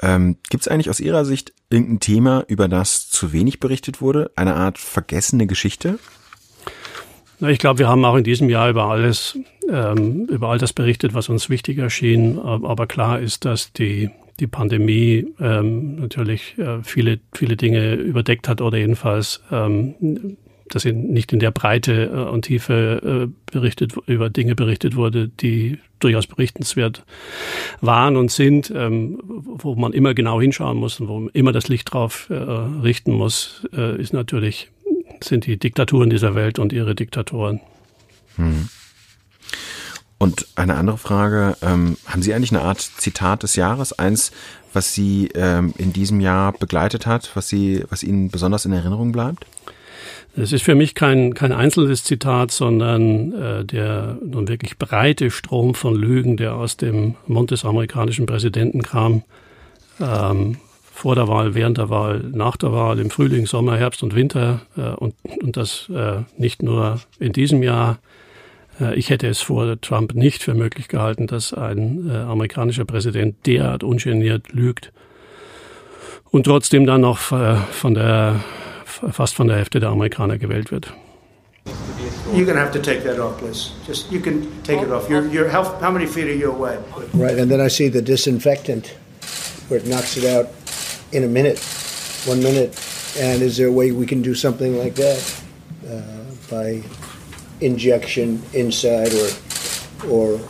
[0.00, 4.30] Ähm, Gibt es eigentlich aus Ihrer Sicht irgendein Thema, über das zu wenig berichtet wurde?
[4.36, 5.98] Eine Art vergessene Geschichte?
[7.40, 9.36] Na, ich glaube, wir haben auch in diesem Jahr über alles,
[9.70, 12.38] ähm, über all das berichtet, was uns wichtig erschien.
[12.38, 18.60] Aber klar ist, dass die die Pandemie ähm, natürlich äh, viele, viele Dinge überdeckt hat
[18.60, 20.36] oder jedenfalls ähm,
[20.68, 25.78] dass nicht in der Breite äh, und Tiefe äh, berichtet, über Dinge berichtet wurde, die
[26.00, 27.04] durchaus berichtenswert
[27.80, 31.68] waren und sind, ähm, wo man immer genau hinschauen muss und wo man immer das
[31.68, 33.66] Licht drauf äh, richten muss,
[33.98, 34.70] ist natürlich,
[35.22, 37.60] sind die Diktaturen dieser Welt und ihre Diktatoren.
[38.36, 38.68] Hm.
[40.24, 44.32] Und eine andere Frage, ähm, haben Sie eigentlich eine Art Zitat des Jahres, eins,
[44.72, 49.12] was Sie ähm, in diesem Jahr begleitet hat, was Sie, was Ihnen besonders in Erinnerung
[49.12, 49.44] bleibt?
[50.34, 55.74] Es ist für mich kein, kein einzelnes Zitat, sondern äh, der nun wirklich breite Strom
[55.74, 59.24] von Lügen, der aus dem Mund des amerikanischen Präsidenten kam,
[60.00, 60.56] ähm,
[60.90, 64.62] vor der Wahl, während der Wahl, nach der Wahl, im Frühling, Sommer, Herbst und Winter
[64.78, 67.98] äh, und, und das äh, nicht nur in diesem Jahr.
[68.80, 73.46] Äh, ich hätte es vor Trump nicht für möglich gehalten, dass ein äh, amerikanischer Präsident
[73.46, 74.92] derart ungeniert lügt
[76.30, 78.40] und trotzdem dann noch äh, von der
[78.84, 80.92] fast von der Hälfte der Amerikaner gewählt wird.
[82.34, 83.70] You're going to have to take that off, please.
[83.86, 85.08] Just you can take it off.
[85.08, 86.78] You're, you're how, how many feet are you away?
[87.12, 88.88] Right, and then I see the disinfectant,
[89.68, 90.48] where it knocks it out
[91.12, 91.58] in a minute,
[92.26, 92.74] one minute.
[93.16, 95.42] And is there a way we can do something like that
[95.88, 96.00] uh,
[96.50, 96.82] by
[97.64, 99.28] injection inside or
[100.10, 100.40] or?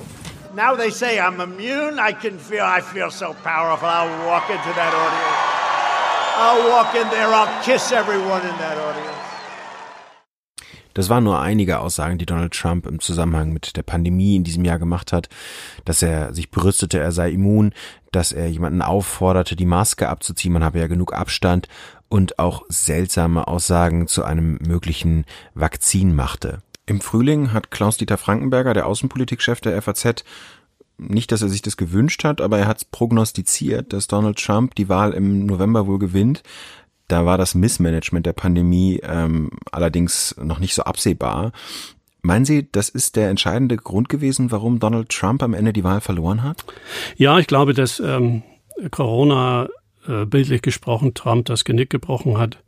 [0.54, 1.98] Now they say I'm immune.
[1.98, 2.64] I can feel.
[2.64, 3.88] I feel so powerful.
[3.88, 5.54] I'll walk into that audience.
[6.36, 9.14] I'll walk in there, I'll kiss everyone in that audience.
[10.94, 14.64] Das waren nur einige Aussagen, die Donald Trump im Zusammenhang mit der Pandemie in diesem
[14.64, 15.28] Jahr gemacht hat,
[15.84, 17.72] dass er sich brüstete, er sei immun,
[18.12, 21.68] dass er jemanden aufforderte, die Maske abzuziehen, man habe ja genug Abstand
[22.08, 25.24] und auch seltsame Aussagen zu einem möglichen
[25.54, 26.62] Vakzin machte.
[26.86, 30.24] Im Frühling hat Klaus-Dieter Frankenberger, der Außenpolitikchef der FAZ,
[30.98, 34.88] nicht, dass er sich das gewünscht hat, aber er hat prognostiziert, dass Donald Trump die
[34.88, 36.42] Wahl im November wohl gewinnt.
[37.08, 41.52] Da war das Missmanagement der Pandemie ähm, allerdings noch nicht so absehbar.
[42.22, 46.00] Meinen Sie, das ist der entscheidende Grund gewesen, warum Donald Trump am Ende die Wahl
[46.00, 46.64] verloren hat?
[47.16, 48.42] Ja, ich glaube, dass ähm,
[48.90, 49.68] Corona
[50.06, 52.58] äh, bildlich gesprochen Trump das Genick gebrochen hat.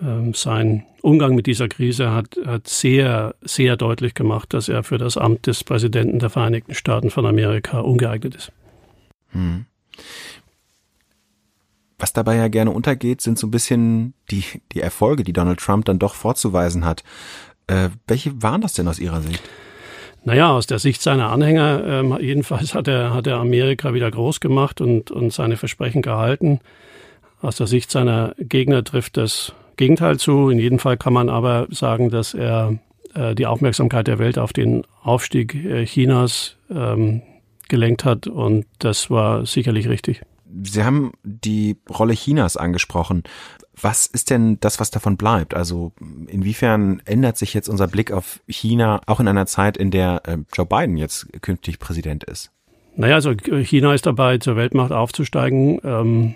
[0.00, 4.96] Ähm, sein Umgang mit dieser Krise hat, hat sehr, sehr deutlich gemacht, dass er für
[4.96, 8.52] das Amt des Präsidenten der Vereinigten Staaten von Amerika ungeeignet ist.
[9.32, 9.66] Hm.
[11.98, 15.84] Was dabei ja gerne untergeht, sind so ein bisschen die, die Erfolge, die Donald Trump
[15.84, 17.04] dann doch vorzuweisen hat.
[17.66, 19.42] Äh, welche waren das denn aus Ihrer Sicht?
[20.24, 24.40] Naja, aus der Sicht seiner Anhänger, ähm, jedenfalls hat er, hat er Amerika wieder groß
[24.40, 26.60] gemacht und, und seine Versprechen gehalten.
[27.42, 30.50] Aus der Sicht seiner Gegner trifft das Gegenteil zu.
[30.50, 32.78] In jedem Fall kann man aber sagen, dass er
[33.14, 37.22] äh, die Aufmerksamkeit der Welt auf den Aufstieg äh, Chinas, ähm,
[37.68, 40.22] gelenkt hat und das war sicherlich richtig.
[40.62, 43.24] Sie haben die Rolle Chinas angesprochen.
[43.80, 45.54] Was ist denn das, was davon bleibt?
[45.54, 45.92] Also
[46.28, 50.38] inwiefern ändert sich jetzt unser Blick auf China auch in einer Zeit, in der äh,
[50.54, 52.52] Joe Biden jetzt künftig Präsident ist?
[52.96, 55.80] Naja, also China ist dabei, zur Weltmacht aufzusteigen.
[55.82, 56.34] Ähm,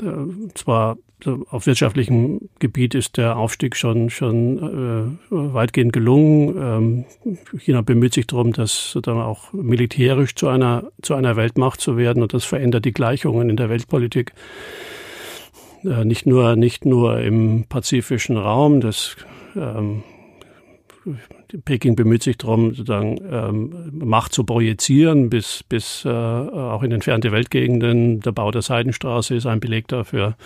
[0.00, 6.56] äh, zwar auf wirtschaftlichem Gebiet ist der Aufstieg schon, schon äh, weitgehend gelungen.
[6.56, 11.96] Ähm, China bemüht sich darum, das dann auch militärisch zu einer, zu einer Weltmacht zu
[11.96, 14.32] werden und das verändert die Gleichungen in der Weltpolitik.
[15.84, 19.16] Äh, nicht, nur, nicht nur im pazifischen Raum, das
[19.56, 20.04] ähm,
[21.64, 27.32] Peking bemüht sich darum, sozusagen ähm, Macht zu projizieren bis, bis äh, auch in entfernte
[27.32, 28.20] Weltgegenden.
[28.20, 30.36] Der Bau der Seidenstraße ist ein Beleg dafür.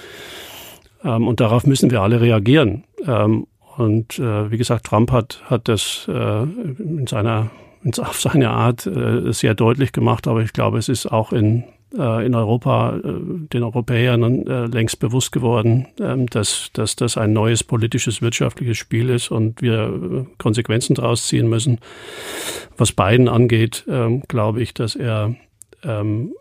[1.05, 2.85] Ähm, und darauf müssen wir alle reagieren.
[3.07, 7.51] Ähm, und äh, wie gesagt, Trump hat, hat das äh, in seiner,
[7.99, 11.65] auf seine Art äh, sehr deutlich gemacht, aber ich glaube, es ist auch in,
[11.97, 13.01] äh, in Europa äh,
[13.53, 19.09] den Europäern äh, längst bewusst geworden, ähm, dass, dass das ein neues politisches, wirtschaftliches Spiel
[19.09, 21.79] ist und wir Konsequenzen daraus ziehen müssen.
[22.77, 25.35] Was Biden angeht, ähm, glaube ich, dass er
[25.85, 26.33] ähm,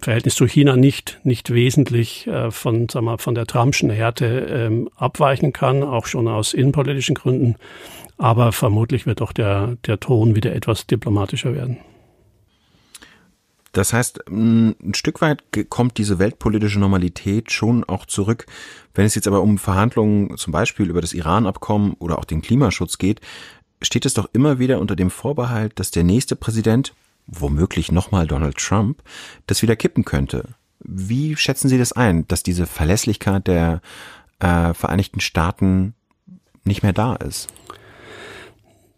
[0.00, 4.88] Verhältnis zu China nicht, nicht wesentlich äh, von, sagen wir, von der Trumpschen Härte ähm,
[4.96, 7.56] abweichen kann, auch schon aus innenpolitischen Gründen.
[8.16, 11.78] Aber vermutlich wird auch der, der Ton wieder etwas diplomatischer werden.
[13.72, 18.46] Das heißt, ein Stück weit kommt diese weltpolitische Normalität schon auch zurück.
[18.94, 22.98] Wenn es jetzt aber um Verhandlungen zum Beispiel über das Iran-Abkommen oder auch den Klimaschutz
[22.98, 23.20] geht,
[23.82, 26.94] steht es doch immer wieder unter dem Vorbehalt, dass der nächste Präsident,
[27.26, 29.02] womöglich nochmal Donald Trump,
[29.46, 30.48] das wieder kippen könnte.
[30.80, 33.80] Wie schätzen Sie das ein, dass diese Verlässlichkeit der
[34.40, 35.94] äh, Vereinigten Staaten
[36.64, 37.48] nicht mehr da ist?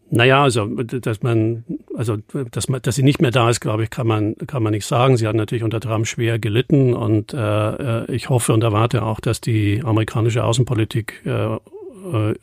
[0.08, 1.64] Naja, also dass man,
[1.96, 2.16] also
[2.52, 4.86] dass man, dass sie nicht mehr da ist, glaube ich, kann man kann man nicht
[4.86, 5.16] sagen.
[5.16, 9.18] Sie hat natürlich unter Trump schwer gelitten und äh, äh ich hoffe und erwarte auch,
[9.18, 12.34] dass die amerikanische Außenpolitik äh, äh,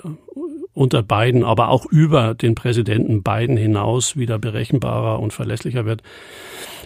[0.73, 6.01] unter Biden, aber auch über den Präsidenten Biden hinaus wieder berechenbarer und verlässlicher wird.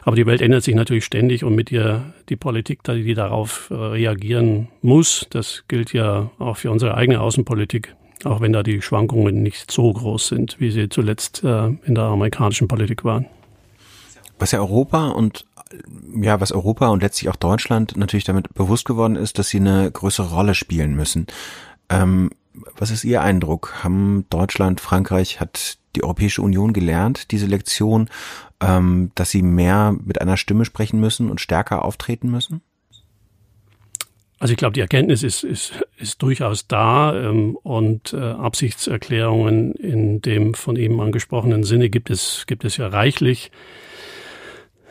[0.03, 3.75] Aber die Welt ändert sich natürlich ständig und mit ihr die Politik, die darauf äh,
[3.75, 5.27] reagieren muss.
[5.29, 9.91] Das gilt ja auch für unsere eigene Außenpolitik, auch wenn da die Schwankungen nicht so
[9.91, 13.25] groß sind, wie sie zuletzt äh, in der amerikanischen Politik waren.
[14.39, 15.45] Was ja Europa und
[16.21, 19.91] ja, was Europa und letztlich auch Deutschland natürlich damit bewusst geworden ist, dass sie eine
[19.91, 21.27] größere Rolle spielen müssen.
[21.89, 22.29] Ähm,
[22.77, 23.83] was ist Ihr Eindruck?
[23.83, 28.09] Haben Deutschland, Frankreich, hat die Europäische Union gelernt, diese Lektion,
[28.61, 32.61] ähm, dass sie mehr mit einer Stimme sprechen müssen und stärker auftreten müssen?
[34.39, 40.21] Also ich glaube, die Erkenntnis ist, ist, ist durchaus da ähm, und äh, Absichtserklärungen in
[40.21, 43.51] dem von ihm angesprochenen Sinne gibt es, gibt es ja reichlich.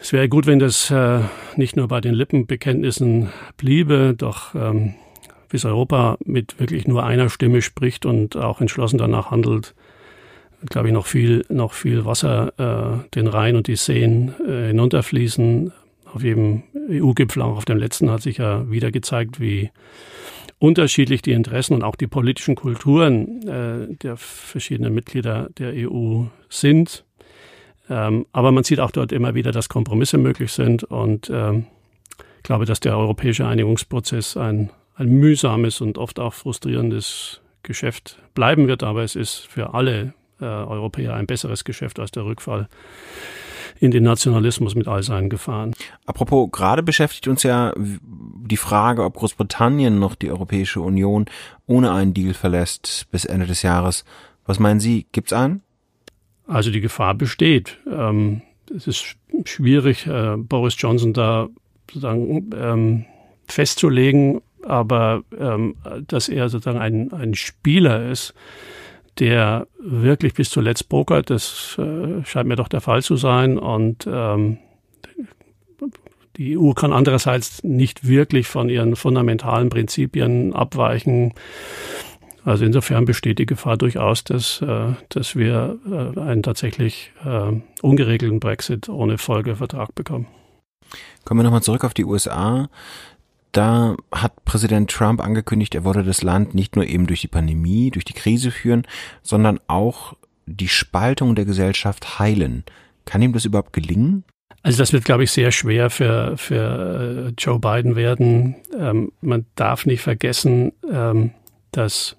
[0.01, 1.21] Es wäre gut, wenn das äh,
[1.55, 4.95] nicht nur bei den Lippenbekenntnissen bliebe, doch ähm,
[5.49, 9.75] bis Europa mit wirklich nur einer Stimme spricht und auch entschlossen danach handelt,
[10.69, 15.73] glaube ich, noch viel, noch viel Wasser äh, den Rhein und die Seen äh, hinunterfließen.
[16.13, 19.71] Auf jedem EU-Gipfel, auch auf dem letzten, hat sich ja wieder gezeigt, wie
[20.59, 27.05] unterschiedlich die Interessen und auch die politischen Kulturen äh, der verschiedenen Mitglieder der EU sind.
[27.89, 31.67] Ähm, aber man sieht auch dort immer wieder, dass Kompromisse möglich sind und ähm,
[32.39, 38.69] ich glaube, dass der europäische Einigungsprozess ein, ein mühsames und oft auch frustrierendes Geschäft bleiben
[38.69, 42.69] wird, aber es ist für alle äh, Europäer ein besseres Geschäft als der Rückfall
[43.79, 45.75] in den Nationalismus mit all seinen Gefahren.
[46.07, 51.27] Apropos, gerade beschäftigt uns ja die Frage, ob Großbritannien noch die Europäische Union
[51.67, 54.05] ohne einen Deal verlässt bis Ende des Jahres.
[54.47, 55.07] Was meinen Sie?
[55.13, 55.63] Gibt's einen?
[56.47, 57.79] Also die Gefahr besteht.
[57.91, 58.43] Ähm,
[58.75, 61.49] es ist schwierig, äh, Boris Johnson da
[61.89, 63.05] sozusagen ähm,
[63.47, 65.77] festzulegen, aber ähm,
[66.07, 68.35] dass er sozusagen ein, ein Spieler ist,
[69.19, 73.59] der wirklich bis zuletzt pokert, das äh, scheint mir doch der Fall zu sein.
[73.59, 74.59] Und ähm,
[76.37, 81.33] die EU kann andererseits nicht wirklich von ihren fundamentalen Prinzipien abweichen.
[82.45, 88.39] Also insofern besteht die Gefahr durchaus, dass, äh, dass wir äh, einen tatsächlich äh, ungeregelten
[88.39, 90.27] Brexit ohne Folgevertrag bekommen.
[91.25, 92.69] Kommen wir nochmal zurück auf die USA.
[93.57, 97.91] Da hat Präsident Trump angekündigt, er wolle das Land nicht nur eben durch die Pandemie,
[97.91, 98.87] durch die Krise führen,
[99.23, 100.13] sondern auch
[100.45, 102.65] die Spaltung der Gesellschaft heilen.
[103.07, 104.25] Kann ihm das überhaupt gelingen?
[104.63, 108.57] Also das wird, glaube ich, sehr schwer für, für äh, Joe Biden werden.
[108.79, 111.31] Ähm, man darf nicht vergessen, ähm,
[111.71, 112.15] dass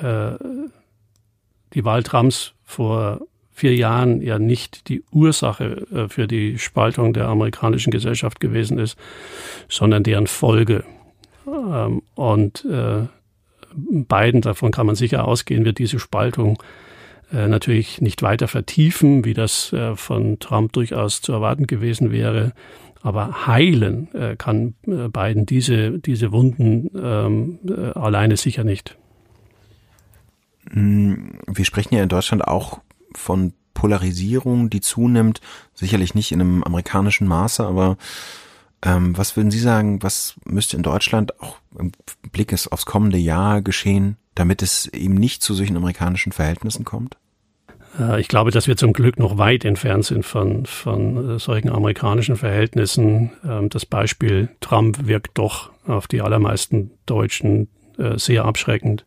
[0.00, 0.32] äh,
[1.72, 3.20] die Wahl Trumps vor
[3.52, 8.96] vier Jahren ja nicht die Ursache äh, für die Spaltung der amerikanischen Gesellschaft gewesen ist,
[9.68, 10.84] sondern deren Folge.
[11.46, 13.06] Ähm, und äh,
[13.74, 16.62] beiden, davon kann man sicher ausgehen, wird diese Spaltung
[17.32, 22.52] äh, natürlich nicht weiter vertiefen, wie das von Trump durchaus zu erwarten gewesen wäre.
[23.04, 27.58] Aber heilen kann Biden diese, diese Wunden ähm,
[27.94, 28.96] alleine sicher nicht.
[30.70, 32.80] Hm, wir sprechen ja in Deutschland auch
[33.14, 35.40] von Polarisierung, die zunimmt,
[35.74, 37.96] sicherlich nicht in einem amerikanischen Maße, aber
[38.84, 41.92] ähm, was würden Sie sagen, was müsste in Deutschland auch im
[42.32, 47.16] Blick aufs kommende Jahr geschehen, damit es eben nicht zu solchen amerikanischen Verhältnissen kommt?
[47.98, 51.70] Äh, ich glaube, dass wir zum Glück noch weit entfernt sind von, von äh, solchen
[51.70, 53.32] amerikanischen Verhältnissen.
[53.44, 59.04] Ähm, das Beispiel Trump wirkt doch auf die allermeisten Deutschen äh, sehr abschreckend.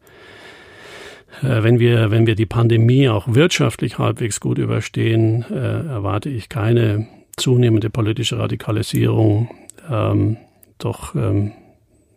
[1.41, 6.49] Äh, wenn wir, wenn wir die Pandemie auch wirtschaftlich halbwegs gut überstehen, äh, erwarte ich
[6.49, 7.07] keine
[7.37, 9.49] zunehmende politische Radikalisierung.
[9.89, 10.37] Ähm,
[10.77, 11.51] doch ähm,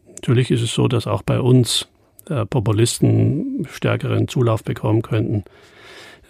[0.06, 1.88] natürlich ist es so, dass auch bei uns
[2.28, 5.44] äh, Populisten stärkeren Zulauf bekommen könnten,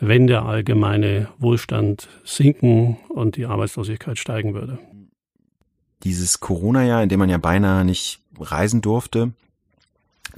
[0.01, 4.78] wenn der allgemeine Wohlstand sinken und die Arbeitslosigkeit steigen würde.
[6.05, 9.32] Dieses Corona-Jahr, in dem man ja beinahe nicht reisen durfte,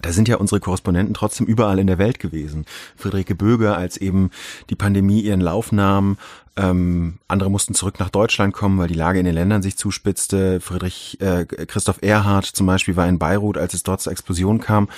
[0.03, 2.65] da sind ja unsere Korrespondenten trotzdem überall in der Welt gewesen.
[2.97, 4.31] Friederike Böge, als eben
[4.71, 6.17] die Pandemie ihren Lauf nahm,
[6.57, 10.61] ähm, andere mussten zurück nach Deutschland kommen, weil die Lage in den Ländern sich zuspitzte.
[10.61, 14.89] Friedrich äh, Christoph Erhard zum Beispiel war in Beirut, als es dort zur Explosion kam.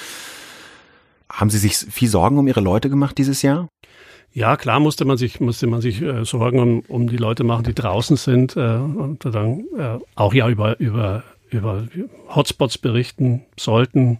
[1.30, 3.68] Haben Sie sich viel Sorgen um Ihre Leute gemacht dieses Jahr?
[4.34, 7.64] Ja, klar musste man sich, musste man sich äh, Sorgen um, um die Leute machen,
[7.64, 11.86] die draußen sind äh, und dann äh, auch ja über, über, über
[12.34, 14.18] Hotspots berichten sollten.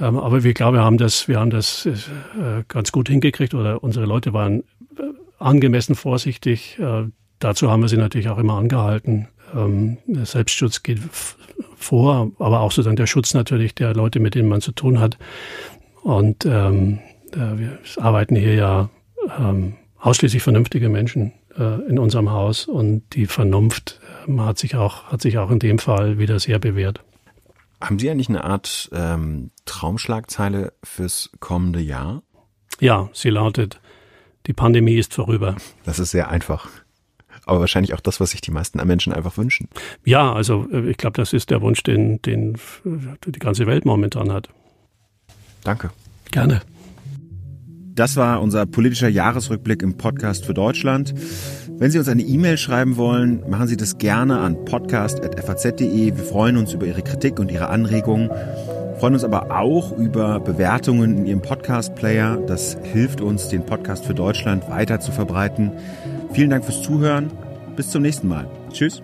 [0.00, 3.82] Ähm, aber wir glauben, wir haben das, wir haben das äh, ganz gut hingekriegt oder
[3.82, 5.02] unsere Leute waren äh,
[5.38, 6.78] angemessen vorsichtig.
[6.78, 7.04] Äh,
[7.38, 9.28] dazu haben wir sie natürlich auch immer angehalten.
[9.54, 11.00] Ähm, Selbstschutz geht
[11.76, 15.18] vor, aber auch sozusagen der Schutz natürlich der Leute, mit denen man zu tun hat.
[16.02, 16.98] Und ähm,
[17.32, 18.88] wir arbeiten hier ja
[20.00, 21.32] ausschließlich vernünftige Menschen
[21.88, 24.00] in unserem Haus und die Vernunft
[24.38, 27.04] hat sich auch hat sich auch in dem Fall wieder sehr bewährt.
[27.80, 32.22] Haben Sie eigentlich eine Art ähm, Traumschlagzeile fürs kommende Jahr?
[32.78, 33.80] Ja, sie lautet,
[34.46, 35.56] die Pandemie ist vorüber.
[35.84, 36.68] Das ist sehr einfach.
[37.46, 39.68] Aber wahrscheinlich auch das, was sich die meisten Menschen einfach wünschen.
[40.04, 44.32] Ja, also äh, ich glaube, das ist der Wunsch, den, den die ganze Welt momentan
[44.32, 44.48] hat.
[45.64, 45.90] Danke.
[46.30, 46.60] Gerne.
[47.94, 51.14] Das war unser politischer Jahresrückblick im Podcast für Deutschland.
[51.80, 56.14] Wenn Sie uns eine E-Mail schreiben wollen, machen Sie das gerne an podcast.faz.de.
[56.14, 58.28] Wir freuen uns über Ihre Kritik und Ihre Anregungen.
[58.98, 62.36] Freuen uns aber auch über Bewertungen in Ihrem Podcast-Player.
[62.46, 65.72] Das hilft uns, den Podcast für Deutschland weiter zu verbreiten.
[66.34, 67.30] Vielen Dank fürs Zuhören.
[67.76, 68.46] Bis zum nächsten Mal.
[68.70, 69.00] Tschüss.